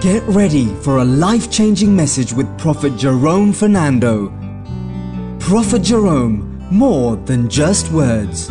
Get 0.00 0.22
ready 0.24 0.66
for 0.82 0.98
a 0.98 1.04
life 1.04 1.50
changing 1.50 1.96
message 1.96 2.32
with 2.32 2.46
Prophet 2.58 2.96
Jerome 2.98 3.52
Fernando. 3.52 4.30
Prophet 5.40 5.82
Jerome, 5.82 6.62
more 6.70 7.16
than 7.16 7.48
just 7.48 7.90
words. 7.92 8.48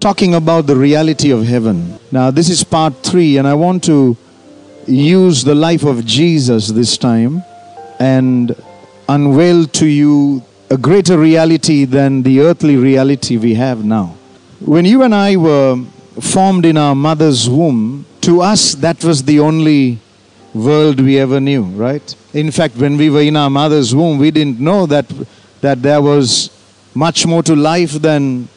Talking 0.00 0.34
about 0.34 0.66
the 0.66 0.76
reality 0.76 1.30
of 1.30 1.46
heaven. 1.46 1.98
Now, 2.12 2.30
this 2.30 2.50
is 2.50 2.64
part 2.64 3.02
three, 3.02 3.38
and 3.38 3.48
I 3.48 3.54
want 3.54 3.82
to 3.84 4.16
use 4.86 5.42
the 5.42 5.54
life 5.54 5.84
of 5.84 6.04
Jesus 6.04 6.68
this 6.68 6.98
time 6.98 7.42
and 7.98 8.54
unveil 9.08 9.66
to 9.68 9.86
you 9.86 10.42
a 10.70 10.76
greater 10.76 11.16
reality 11.16 11.86
than 11.86 12.24
the 12.24 12.40
earthly 12.40 12.76
reality 12.76 13.38
we 13.38 13.54
have 13.54 13.84
now. 13.84 14.16
When 14.60 14.84
you 14.84 15.02
and 15.02 15.14
I 15.14 15.36
were 15.36 15.82
formed 16.20 16.64
in 16.64 16.76
our 16.76 16.94
mother's 16.94 17.48
womb, 17.48 18.06
to 18.22 18.40
us 18.40 18.74
that 18.74 19.04
was 19.04 19.24
the 19.24 19.40
only 19.40 19.98
world 20.54 21.00
we 21.00 21.18
ever 21.18 21.40
knew, 21.40 21.62
right? 21.62 22.14
In 22.32 22.50
fact, 22.50 22.76
when 22.76 22.96
we 22.96 23.10
were 23.10 23.20
in 23.20 23.36
our 23.36 23.50
mother's 23.50 23.94
womb, 23.94 24.18
we 24.18 24.30
didn't 24.30 24.58
know 24.58 24.86
that, 24.86 25.06
that 25.60 25.82
there 25.82 26.00
was 26.00 26.50
much 26.94 27.26
more 27.26 27.42
to 27.42 27.54
life 27.54 27.92
than 27.92 28.48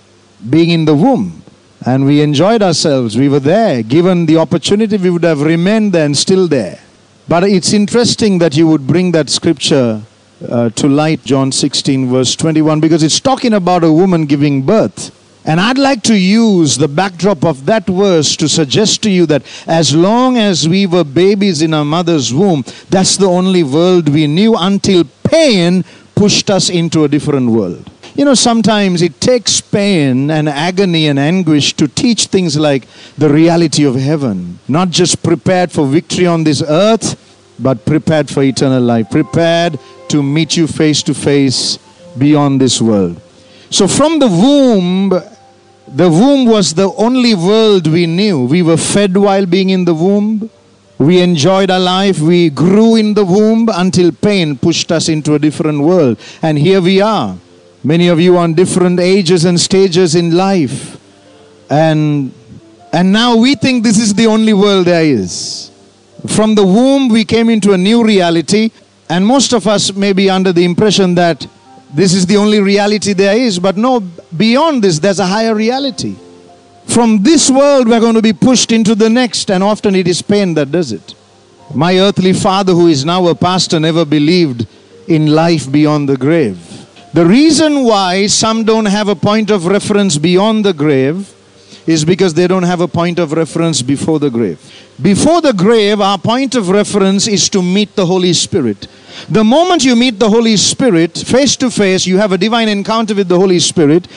being 0.49 0.69
in 0.69 0.85
the 0.85 0.95
womb. 0.95 1.43
And 1.85 2.05
we 2.05 2.21
enjoyed 2.21 2.61
ourselves. 2.61 3.17
We 3.17 3.29
were 3.29 3.39
there. 3.39 3.83
Given 3.83 4.25
the 4.25 4.37
opportunity, 4.37 4.97
we 4.97 5.09
would 5.09 5.23
have 5.23 5.41
remained 5.41 5.93
there 5.93 6.05
and 6.05 6.17
still 6.17 6.47
there. 6.47 6.79
But 7.27 7.43
it's 7.43 7.73
interesting 7.73 8.39
that 8.39 8.55
you 8.57 8.67
would 8.67 8.87
bring 8.87 9.11
that 9.11 9.29
scripture 9.29 10.01
uh, 10.47 10.69
to 10.69 10.87
light, 10.87 11.23
John 11.23 11.51
16, 11.51 12.09
verse 12.09 12.35
21, 12.35 12.79
because 12.79 13.03
it's 13.03 13.19
talking 13.19 13.53
about 13.53 13.83
a 13.83 13.91
woman 13.91 14.25
giving 14.25 14.63
birth. 14.63 15.15
And 15.45 15.59
I'd 15.59 15.77
like 15.77 16.03
to 16.03 16.15
use 16.15 16.77
the 16.77 16.87
backdrop 16.87 17.45
of 17.45 17.65
that 17.65 17.87
verse 17.87 18.35
to 18.37 18.49
suggest 18.49 19.01
to 19.03 19.09
you 19.09 19.25
that 19.27 19.43
as 19.67 19.95
long 19.95 20.37
as 20.37 20.67
we 20.67 20.85
were 20.85 21.03
babies 21.03 21.61
in 21.61 21.73
our 21.73 21.85
mother's 21.85 22.33
womb, 22.33 22.63
that's 22.89 23.17
the 23.17 23.27
only 23.27 23.63
world 23.63 24.09
we 24.09 24.27
knew 24.27 24.55
until 24.55 25.05
pain 25.23 25.85
pushed 26.13 26.49
us 26.49 26.69
into 26.69 27.05
a 27.05 27.07
different 27.07 27.49
world. 27.49 27.89
You 28.15 28.25
know, 28.25 28.33
sometimes 28.33 29.01
it 29.01 29.21
takes 29.21 29.61
pain 29.61 30.29
and 30.29 30.49
agony 30.49 31.07
and 31.07 31.17
anguish 31.17 31.73
to 31.75 31.87
teach 31.87 32.25
things 32.25 32.57
like 32.57 32.85
the 33.17 33.29
reality 33.29 33.85
of 33.85 33.95
heaven. 33.95 34.59
Not 34.67 34.89
just 34.89 35.23
prepared 35.23 35.71
for 35.71 35.87
victory 35.87 36.27
on 36.27 36.43
this 36.43 36.61
earth, 36.61 37.15
but 37.57 37.85
prepared 37.85 38.29
for 38.29 38.43
eternal 38.43 38.81
life. 38.81 39.09
Prepared 39.09 39.79
to 40.09 40.21
meet 40.21 40.57
you 40.57 40.67
face 40.67 41.01
to 41.03 41.13
face 41.13 41.77
beyond 42.17 42.59
this 42.59 42.81
world. 42.81 43.21
So, 43.71 43.87
from 43.87 44.19
the 44.19 44.27
womb, 44.27 45.09
the 45.87 46.09
womb 46.09 46.45
was 46.45 46.73
the 46.73 46.91
only 46.93 47.35
world 47.35 47.87
we 47.87 48.05
knew. 48.05 48.45
We 48.45 48.61
were 48.61 48.77
fed 48.77 49.15
while 49.15 49.45
being 49.45 49.69
in 49.69 49.85
the 49.85 49.93
womb. 49.93 50.49
We 50.97 51.21
enjoyed 51.21 51.71
our 51.71 51.79
life. 51.79 52.19
We 52.19 52.49
grew 52.49 52.95
in 52.95 53.13
the 53.13 53.23
womb 53.23 53.69
until 53.71 54.11
pain 54.11 54.57
pushed 54.57 54.91
us 54.91 55.07
into 55.07 55.35
a 55.35 55.39
different 55.39 55.81
world. 55.81 56.19
And 56.41 56.57
here 56.57 56.81
we 56.81 56.99
are. 56.99 57.37
Many 57.83 58.09
of 58.09 58.19
you 58.19 58.37
on 58.37 58.53
different 58.53 58.99
ages 58.99 59.45
and 59.45 59.59
stages 59.59 60.15
in 60.15 60.35
life. 60.35 60.99
And, 61.69 62.33
and 62.91 63.13
now 63.13 63.37
we 63.37 63.55
think 63.55 63.83
this 63.83 63.97
is 63.97 64.13
the 64.13 64.27
only 64.27 64.53
world 64.53 64.87
there 64.87 65.03
is. 65.03 65.71
From 66.27 66.55
the 66.55 66.65
womb, 66.65 67.07
we 67.07 67.23
came 67.23 67.49
into 67.49 67.71
a 67.73 67.77
new 67.77 68.03
reality. 68.03 68.71
And 69.09 69.25
most 69.25 69.53
of 69.53 69.67
us 69.67 69.93
may 69.93 70.11
be 70.11 70.29
under 70.29 70.51
the 70.51 70.65
impression 70.65 71.15
that 71.15 71.47
this 71.93 72.13
is 72.13 72.25
the 72.25 72.37
only 72.37 72.59
reality 72.59 73.13
there 73.13 73.37
is. 73.37 73.59
But 73.59 73.77
no, 73.77 73.99
beyond 74.35 74.83
this, 74.83 74.99
there's 74.99 75.19
a 75.19 75.25
higher 75.25 75.55
reality. 75.55 76.15
From 76.85 77.23
this 77.23 77.49
world, 77.49 77.87
we're 77.87 77.99
going 77.99 78.15
to 78.15 78.21
be 78.21 78.33
pushed 78.33 78.71
into 78.71 78.95
the 78.95 79.09
next, 79.09 79.51
and 79.51 79.63
often 79.63 79.95
it 79.95 80.07
is 80.07 80.21
pain 80.21 80.53
that 80.55 80.71
does 80.71 80.91
it. 80.91 81.13
My 81.73 81.99
earthly 81.99 82.33
father, 82.33 82.73
who 82.73 82.87
is 82.87 83.05
now 83.05 83.27
a 83.27 83.35
pastor, 83.35 83.79
never 83.79 84.05
believed 84.05 84.67
in 85.07 85.27
life 85.27 85.71
beyond 85.71 86.09
the 86.09 86.17
grave. 86.17 86.57
The 87.13 87.25
reason 87.25 87.83
why 87.83 88.27
some 88.27 88.63
don't 88.63 88.85
have 88.85 89.07
a 89.07 89.15
point 89.15 89.49
of 89.49 89.65
reference 89.65 90.17
beyond 90.17 90.65
the 90.65 90.73
grave 90.73 91.33
is 91.89 92.05
because 92.05 92.35
they 92.35 92.45
don't 92.45 92.69
have 92.69 92.81
a 92.81 92.87
point 92.87 93.17
of 93.17 93.31
reference 93.31 93.81
before 93.81 94.19
the 94.19 94.29
grave. 94.29 94.59
Before 95.01 95.41
the 95.41 95.53
grave, 95.53 95.99
our 95.99 96.19
point 96.19 96.53
of 96.53 96.69
reference 96.69 97.27
is 97.27 97.49
to 97.49 97.63
meet 97.63 97.95
the 97.95 98.05
Holy 98.05 98.31
Spirit. 98.31 98.87
The 99.27 99.43
moment 99.43 99.83
you 99.83 99.95
meet 99.95 100.19
the 100.19 100.29
Holy 100.29 100.55
Spirit 100.55 101.17
face 101.17 101.55
to 101.55 101.71
face, 101.71 102.05
you 102.05 102.19
have 102.19 102.31
a 102.31 102.37
divine 102.37 102.69
encounter 102.69 103.15
with 103.15 103.27
the 103.27 103.39
Holy 103.39 103.57
Spirit. 103.57 104.07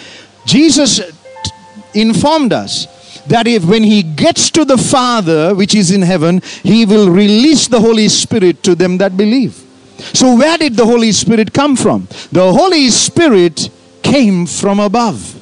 Jesus 0.45 1.01
informed 1.95 2.53
us 2.53 2.87
that 3.29 3.47
if 3.47 3.65
when 3.65 3.85
he 3.85 4.03
gets 4.03 4.51
to 4.51 4.67
the 4.67 4.77
Father, 4.77 5.55
which 5.55 5.75
is 5.75 5.93
in 5.93 6.03
heaven, 6.03 6.43
he 6.63 6.85
will 6.85 7.09
release 7.09 7.69
the 7.69 7.81
Holy 7.81 8.09
Spirit 8.11 8.63
to 8.65 8.75
them 8.75 8.99
that 8.99 9.17
believe. 9.17 9.55
So, 10.13 10.37
where 10.37 10.59
did 10.59 10.75
the 10.75 10.85
Holy 10.85 11.13
Spirit 11.13 11.55
come 11.55 11.77
from? 11.77 12.07
The 12.33 12.53
Holy 12.53 12.91
Spirit 12.91 13.71
came 14.03 14.45
from 14.45 14.79
above. 14.79 15.42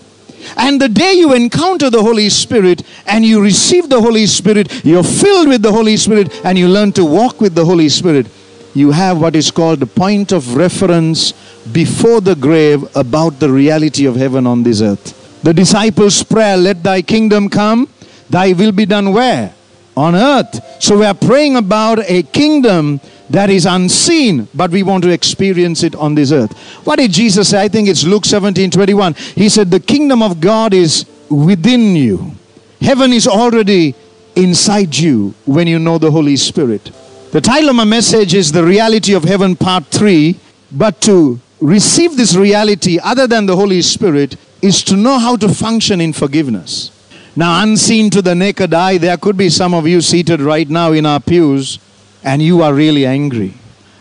And 0.57 0.81
the 0.81 0.89
day 0.89 1.15
you 1.15 1.35
encounter 1.35 1.91
the 1.91 2.03
Holy 2.03 2.29
Spirit 2.29 2.83
and 3.07 3.25
you 3.25 3.43
receive 3.43 3.89
the 3.89 4.01
Holy 4.01 4.27
Spirit, 4.27 4.85
you're 4.85 5.05
filled 5.05 5.49
with 5.49 5.63
the 5.63 5.73
Holy 5.73 5.97
Spirit 5.97 6.45
and 6.45 6.59
you 6.59 6.69
learn 6.69 6.93
to 6.93 7.05
walk 7.05 7.41
with 7.41 7.55
the 7.55 7.65
Holy 7.65 7.89
Spirit, 7.89 8.27
you 8.75 8.91
have 8.93 9.21
what 9.21 9.35
is 9.35 9.51
called 9.51 9.81
the 9.81 9.87
point 9.87 10.33
of 10.33 10.55
reference 10.57 11.33
before 11.73 12.21
the 12.21 12.35
grave 12.35 12.85
about 12.97 13.41
the 13.41 13.51
reality 13.51 14.07
of 14.07 14.17
heaven 14.17 14.47
on 14.47 14.63
this 14.63 14.81
earth. 14.81 15.43
The 15.43 15.55
disciples' 15.55 16.23
prayer, 16.23 16.57
let 16.57 16.83
thy 16.83 17.03
kingdom 17.03 17.49
come, 17.49 17.89
thy 18.29 18.53
will 18.53 18.73
be 18.73 18.87
done 18.87 19.13
where? 19.13 19.55
On 19.97 20.15
earth. 20.15 20.83
So 20.83 20.99
we 20.99 21.07
are 21.07 21.15
praying 21.15 21.57
about 21.57 21.99
a 22.01 22.23
kingdom 22.23 23.01
that 23.31 23.49
is 23.49 23.65
unseen, 23.65 24.49
but 24.55 24.71
we 24.71 24.83
want 24.83 25.05
to 25.05 25.11
experience 25.11 25.83
it 25.85 25.95
on 25.95 26.15
this 26.15 26.33
earth. 26.33 26.53
What 26.85 26.97
did 26.97 27.13
Jesus 27.13 27.51
say? 27.51 27.63
I 27.63 27.69
think 27.69 27.89
it's 27.89 28.05
Luke 28.05 28.25
17 28.25 28.71
21. 28.71 29.15
He 29.15 29.49
said, 29.49 29.71
The 29.71 29.81
kingdom 29.81 30.23
of 30.23 30.41
God 30.41 30.75
is 30.75 31.07
within 31.29 31.95
you. 31.95 32.33
Heaven 32.81 33.13
is 33.13 33.29
already 33.29 33.95
inside 34.35 34.97
you 34.97 35.35
when 35.47 35.67
you 35.67 35.79
know 35.79 35.99
the 35.99 36.11
Holy 36.11 36.37
Spirit. 36.37 36.91
The 37.31 37.41
title 37.41 37.71
of 37.71 37.77
my 37.77 37.85
message 37.85 38.35
is 38.35 38.51
The 38.51 38.65
Reality 38.65 39.15
of 39.15 39.23
Heaven, 39.23 39.55
Part 39.55 39.87
3. 39.87 40.39
But 40.73 41.01
to 41.03 41.39
receive 41.61 42.17
this 42.17 42.35
reality, 42.35 42.99
other 43.03 43.27
than 43.27 43.47
the 43.47 43.55
Holy 43.55 43.83
Spirit, 43.83 44.37
is 44.63 44.83
to 44.85 44.97
know 44.97 45.19
how 45.19 45.37
to 45.37 45.49
function 45.49 46.01
in 46.01 46.13
forgiveness. 46.13 46.91
Now, 47.37 47.63
unseen 47.63 48.11
to 48.11 48.23
the 48.23 48.35
naked 48.35 48.75
eye, 48.75 48.99
there 48.99 49.17
could 49.17 49.37
be 49.37 49.51
some 49.51 49.73
of 49.75 49.87
you 49.87 50.01
seated 50.01 50.41
right 50.41 50.69
now 50.69 50.93
in 50.93 51.07
our 51.07 51.21
pews, 51.21 51.79
and 52.25 52.43
you 52.43 52.63
are 52.63 52.75
really 52.75 53.07
angry. 53.07 53.55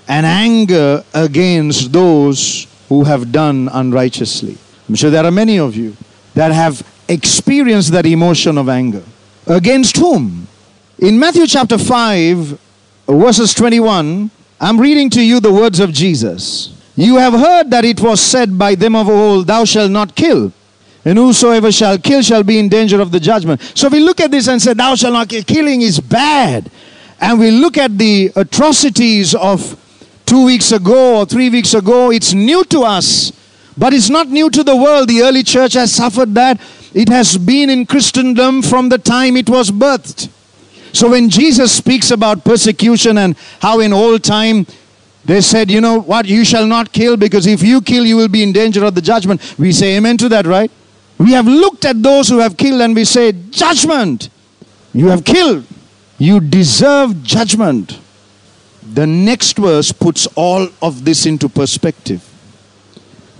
And 0.08 0.26
anger 0.26 1.04
against 1.14 1.92
those 1.92 2.68
who 2.88 3.04
have 3.04 3.32
done 3.32 3.70
unrighteously. 3.72 4.58
I'm 4.88 4.96
sure 4.96 5.12
there 5.12 5.26
are 5.26 5.32
many 5.32 5.60
of 5.60 5.76
you 5.76 5.96
that 6.34 6.52
have 6.52 6.82
experienced 7.08 7.92
that 7.92 8.06
emotion 8.06 8.58
of 8.58 8.70
anger. 8.70 9.04
Against 9.46 9.98
whom? 9.98 10.48
In 10.98 11.20
Matthew 11.20 11.46
chapter 11.48 11.78
5, 11.78 12.60
verses 13.08 13.54
21, 13.54 14.32
I'm 14.60 14.80
reading 14.80 15.10
to 15.12 15.22
you 15.22 15.40
the 15.40 15.54
words 15.54 15.80
of 15.80 15.94
Jesus. 15.94 16.76
You 16.96 17.18
have 17.18 17.34
heard 17.34 17.72
that 17.72 17.86
it 17.86 18.02
was 18.02 18.20
said 18.20 18.58
by 18.58 18.76
them 18.76 18.96
of 18.96 19.08
old, 19.08 19.48
Thou 19.48 19.64
shalt 19.64 19.92
not 19.92 20.16
kill. 20.16 20.52
And 21.06 21.18
whosoever 21.18 21.72
shall 21.72 21.98
kill 21.98 22.22
shall 22.22 22.44
be 22.44 22.60
in 22.60 22.68
danger 22.68 23.00
of 23.00 23.12
the 23.12 23.20
judgment. 23.20 23.62
So 23.74 23.88
we 23.88 24.02
look 24.02 24.20
at 24.20 24.32
this 24.32 24.48
and 24.48 24.62
say, 24.62 24.74
Thou 24.74 24.96
shalt 24.96 25.14
not 25.14 25.30
kill. 25.30 25.44
Killing 25.44 25.82
is 25.82 26.00
bad. 26.00 26.70
And 27.22 27.40
we 27.40 27.52
look 27.52 27.78
at 27.78 27.98
the 27.98 28.32
atrocities 28.36 29.36
of 29.36 29.78
two 30.26 30.46
weeks 30.46 30.72
ago 30.72 31.20
or 31.20 31.26
three 31.26 31.50
weeks 31.50 31.74
ago. 31.74 32.12
It's 32.12 32.34
new 32.34 32.64
to 32.66 32.82
us, 32.82 33.32
but 33.78 33.94
it's 33.94 34.10
not 34.10 34.28
new 34.28 34.50
to 34.50 34.64
the 34.64 34.76
world. 34.76 35.10
The 35.10 35.22
early 35.22 35.44
church 35.44 35.74
has 35.74 35.94
suffered 35.94 36.34
that. 36.36 36.62
It 36.94 37.10
has 37.10 37.38
been 37.38 37.70
in 37.70 37.86
Christendom 37.86 38.62
from 38.62 38.90
the 38.90 38.98
time 38.98 39.38
it 39.38 39.50
was 39.50 39.70
birthed. 39.70 40.30
So 40.94 41.10
when 41.12 41.30
Jesus 41.30 41.72
speaks 41.72 42.10
about 42.10 42.44
persecution 42.44 43.18
and 43.18 43.36
how 43.62 43.80
in 43.80 43.94
old 43.94 44.24
time 44.24 44.66
they 45.26 45.42
said, 45.42 45.70
you 45.70 45.82
know 45.82 46.00
what, 46.00 46.26
you 46.26 46.44
shall 46.46 46.66
not 46.66 46.92
kill 46.92 47.18
because 47.18 47.46
if 47.46 47.62
you 47.62 47.82
kill, 47.82 48.06
you 48.06 48.18
will 48.18 48.28
be 48.28 48.42
in 48.42 48.52
danger 48.54 48.84
of 48.86 48.96
the 48.96 49.02
judgment. 49.02 49.60
We 49.60 49.72
say 49.72 49.98
amen 49.98 50.18
to 50.18 50.30
that, 50.30 50.48
right? 50.48 50.72
We 51.18 51.34
have 51.34 51.46
looked 51.46 51.86
at 51.86 52.02
those 52.02 52.30
who 52.30 52.40
have 52.40 52.58
killed 52.58 52.82
and 52.82 52.96
we 52.96 53.06
say, 53.06 53.34
judgment. 53.50 54.30
You 54.94 55.08
have 55.08 55.24
killed. 55.24 55.66
You 56.20 56.42
deserve 56.42 57.24
judgment. 57.24 57.98
The 58.84 59.08
next 59.08 59.58
verse 59.58 59.94
puts 59.94 60.28
all 60.36 60.68
of 60.82 61.06
this 61.06 61.26
into 61.26 61.48
perspective. 61.48 62.26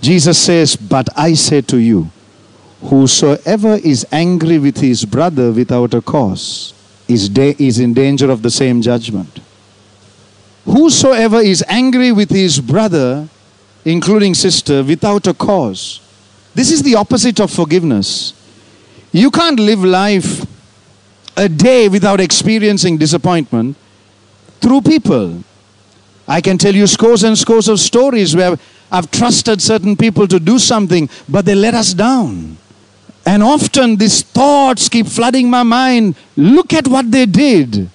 Jesus 0.00 0.38
says, 0.38 0.76
But 0.76 1.08
I 1.14 1.34
say 1.34 1.60
to 1.62 1.76
you, 1.76 2.10
whosoever 2.82 3.74
is 3.74 4.06
angry 4.10 4.58
with 4.58 4.78
his 4.78 5.04
brother 5.04 5.52
without 5.52 5.92
a 5.92 6.00
cause 6.00 6.72
is, 7.06 7.28
is 7.36 7.78
in 7.78 7.92
danger 7.92 8.30
of 8.30 8.40
the 8.40 8.50
same 8.50 8.80
judgment. 8.80 9.40
Whosoever 10.64 11.40
is 11.40 11.62
angry 11.68 12.12
with 12.12 12.30
his 12.30 12.60
brother, 12.60 13.28
including 13.84 14.34
sister, 14.34 14.82
without 14.82 15.26
a 15.26 15.34
cause, 15.34 16.00
this 16.54 16.70
is 16.70 16.82
the 16.82 16.94
opposite 16.94 17.40
of 17.40 17.50
forgiveness. 17.50 18.32
You 19.12 19.30
can't 19.30 19.60
live 19.60 19.84
life 19.84 20.46
a 21.40 21.48
day 21.48 21.88
without 21.88 22.20
experiencing 22.20 22.98
disappointment 22.98 23.74
through 24.60 24.82
people. 24.82 25.42
I 26.28 26.42
can 26.42 26.58
tell 26.58 26.74
you 26.74 26.86
scores 26.86 27.22
and 27.22 27.36
scores 27.36 27.66
of 27.66 27.80
stories 27.80 28.36
where 28.36 28.58
I've 28.92 29.10
trusted 29.10 29.62
certain 29.62 29.96
people 29.96 30.28
to 30.28 30.38
do 30.38 30.58
something, 30.58 31.08
but 31.26 31.46
they 31.46 31.54
let 31.54 31.72
us 31.72 31.94
down. 31.94 32.58
And 33.24 33.42
often 33.42 33.96
these 33.96 34.20
thoughts 34.20 34.90
keep 34.90 35.06
flooding 35.06 35.48
my 35.48 35.62
mind. 35.62 36.14
Look 36.36 36.74
at 36.74 36.86
what 36.86 37.10
they 37.10 37.24
did. 37.24 37.88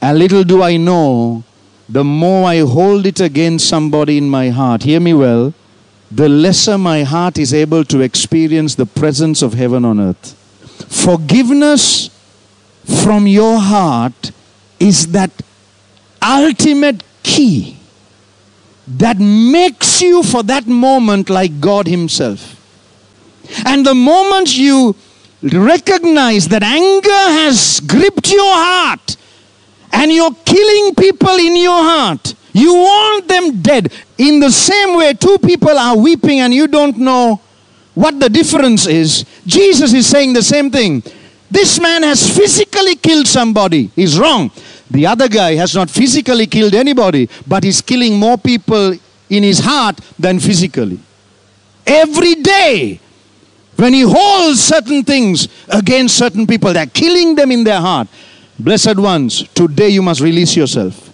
And 0.00 0.18
little 0.18 0.42
do 0.42 0.62
I 0.62 0.78
know, 0.78 1.44
the 1.90 2.04
more 2.04 2.46
I 2.46 2.60
hold 2.60 3.04
it 3.04 3.20
against 3.20 3.68
somebody 3.68 4.16
in 4.16 4.30
my 4.30 4.48
heart, 4.48 4.84
hear 4.84 4.98
me 4.98 5.12
well, 5.12 5.52
the 6.10 6.28
lesser 6.28 6.78
my 6.78 7.02
heart 7.02 7.36
is 7.36 7.52
able 7.52 7.84
to 7.84 8.00
experience 8.00 8.76
the 8.76 8.86
presence 8.86 9.42
of 9.42 9.54
heaven 9.54 9.84
on 9.84 10.00
earth. 10.00 10.34
Forgiveness 10.88 12.08
from 13.02 13.26
your 13.26 13.58
heart 13.58 14.32
is 14.78 15.08
that 15.12 15.30
ultimate 16.22 17.02
key 17.22 17.76
that 18.86 19.18
makes 19.18 20.02
you 20.02 20.22
for 20.22 20.42
that 20.42 20.66
moment 20.66 21.30
like 21.30 21.60
God 21.60 21.86
Himself. 21.86 22.58
And 23.64 23.84
the 23.84 23.94
moment 23.94 24.56
you 24.56 24.94
recognize 25.42 26.48
that 26.48 26.62
anger 26.62 27.08
has 27.40 27.80
gripped 27.80 28.30
your 28.30 28.54
heart 28.54 29.16
and 29.92 30.12
you're 30.12 30.34
killing 30.44 30.94
people 30.94 31.36
in 31.36 31.56
your 31.56 31.82
heart, 31.82 32.34
you 32.52 32.74
want 32.74 33.28
them 33.28 33.62
dead. 33.62 33.92
In 34.18 34.40
the 34.40 34.50
same 34.50 34.96
way, 34.96 35.14
two 35.14 35.38
people 35.38 35.76
are 35.76 35.96
weeping 35.96 36.40
and 36.40 36.52
you 36.52 36.66
don't 36.66 36.98
know 36.98 37.40
what 37.94 38.18
the 38.18 38.28
difference 38.28 38.86
is. 38.86 39.24
Jesus 39.46 39.92
is 39.92 40.06
saying 40.06 40.32
the 40.32 40.42
same 40.42 40.70
thing. 40.70 41.02
This 41.52 41.78
man 41.78 42.02
has 42.02 42.34
physically 42.34 42.96
killed 42.96 43.28
somebody. 43.28 43.90
He's 43.94 44.18
wrong. 44.18 44.50
The 44.90 45.06
other 45.06 45.28
guy 45.28 45.54
has 45.56 45.74
not 45.74 45.90
physically 45.90 46.46
killed 46.46 46.74
anybody, 46.74 47.28
but 47.46 47.62
he's 47.62 47.82
killing 47.82 48.18
more 48.18 48.38
people 48.38 48.94
in 49.28 49.42
his 49.42 49.58
heart 49.58 50.00
than 50.18 50.40
physically. 50.40 50.98
Every 51.86 52.36
day, 52.36 52.98
when 53.76 53.92
he 53.92 54.00
holds 54.00 54.62
certain 54.62 55.04
things 55.04 55.48
against 55.68 56.16
certain 56.16 56.46
people, 56.46 56.72
they're 56.72 56.86
killing 56.86 57.34
them 57.34 57.52
in 57.52 57.64
their 57.64 57.80
heart. 57.80 58.08
Blessed 58.58 58.96
ones, 58.96 59.46
today 59.48 59.90
you 59.90 60.00
must 60.00 60.22
release 60.22 60.56
yourself. 60.56 61.10